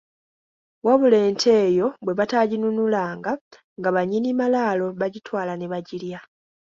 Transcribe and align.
Wabula 0.85 1.17
ente 1.27 1.51
eyo 1.67 1.87
bwe 2.03 2.17
bataaginunulanga 2.19 3.31
nga 3.79 3.89
bannyini 3.95 4.29
malaalo 4.39 4.85
bagitwala 4.99 5.53
ne 5.57 5.67
bagirya. 5.71 6.19